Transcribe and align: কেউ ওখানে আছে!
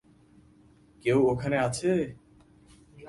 কেউ 1.05 1.17
ওখানে 1.27 1.57
আছে! 1.57 1.91